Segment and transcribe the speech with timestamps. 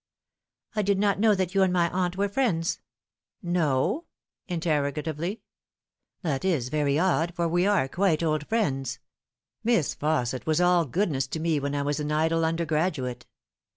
[0.75, 2.79] "I did not know that you and my aunt were friends.""
[3.59, 4.05] No?"
[4.47, 5.41] interrogatively."
[6.23, 8.97] That is very odd, for we are quite old friends.
[9.63, 13.27] Miss Fausset was all goodness to me when I was an idle undergraduate."